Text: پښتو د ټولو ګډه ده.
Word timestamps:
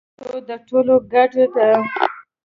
پښتو 0.17 0.37
د 0.47 0.49
ټولو 0.67 0.95
ګډه 1.13 1.45
ده. 1.55 1.69